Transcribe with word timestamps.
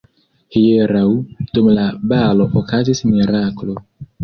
Hieraŭ 0.53 1.03
dum 1.59 1.69
la 1.77 1.85
balo 2.15 2.51
okazis 2.65 3.05
miraklo. 3.13 3.79